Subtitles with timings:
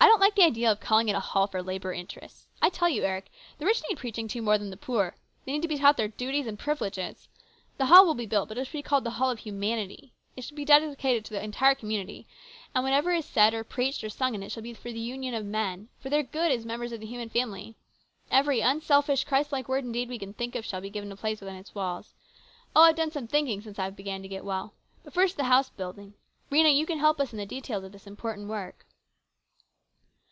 [0.00, 2.46] I don't like the idea of calling it a hall for labour interests.
[2.60, 5.16] I tell you, Eric, the rich need preaching to more than the poor.
[5.44, 7.28] They need to be taught their duties and privileges.
[7.76, 10.12] The hall will be built, but it shall be called The Hall of Humanity.
[10.36, 12.26] It shall be dedicated to the entire community,
[12.74, 15.34] and whatever is said or preached or sung in it shall be for the union
[15.34, 17.76] of men, for their good as members of the human family.
[18.30, 21.16] Every unselfish, Christ like word and deed we can think of shall be given a
[21.16, 22.14] place within its walls.
[22.76, 24.74] Oh, I've done some thinking since I began to get well!
[25.04, 26.14] But first to the house building.
[26.50, 28.84] Rhena, you can help us in the details of this important work."